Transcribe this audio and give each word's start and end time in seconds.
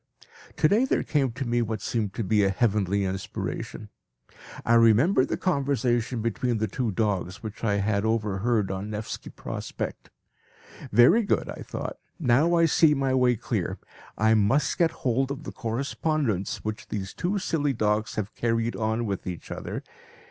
To 0.57 0.67
day 0.67 0.85
there 0.85 1.03
came 1.03 1.31
to 1.33 1.45
me 1.45 1.61
what 1.61 1.79
seemed 1.79 2.17
a 2.19 2.49
heavenly 2.49 3.05
inspiration. 3.05 3.89
I 4.65 4.73
remembered 4.73 5.27
the 5.27 5.37
conversation 5.37 6.23
between 6.23 6.57
the 6.57 6.65
two 6.67 6.89
dogs 6.89 7.43
which 7.43 7.63
I 7.63 7.75
had 7.75 8.03
overheard 8.03 8.71
on 8.71 8.89
the 8.89 8.97
Nevski 8.97 9.29
Prospect. 9.29 10.09
"Very 10.91 11.21
good," 11.21 11.47
I 11.49 11.61
thought; 11.61 11.99
"now 12.17 12.55
I 12.55 12.65
see 12.65 12.95
my 12.95 13.13
way 13.13 13.35
clear. 13.35 13.77
I 14.17 14.33
must 14.33 14.79
get 14.79 14.89
hold 15.05 15.29
of 15.29 15.43
the 15.43 15.51
correspondence 15.51 16.63
which 16.63 16.87
these 16.87 17.13
two 17.13 17.37
silly 17.37 17.73
dogs 17.73 18.15
have 18.15 18.33
carried 18.33 18.75
on 18.75 19.05
with 19.05 19.27
each 19.27 19.51
other. 19.51 19.83